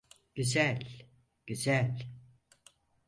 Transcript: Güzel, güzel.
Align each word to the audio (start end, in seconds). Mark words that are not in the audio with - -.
Güzel, 0.35 0.87
güzel. 1.47 1.97